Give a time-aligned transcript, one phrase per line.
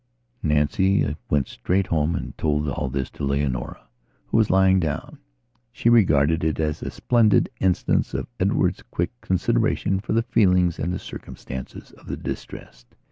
[0.41, 3.83] Nancy went straight home and told all this to Leonora
[4.29, 5.19] who was lying down.
[5.71, 10.91] She regarded it as a splendid instance of Edward's quick consideration for the feelings and
[10.91, 12.95] the circumstances of the distressed.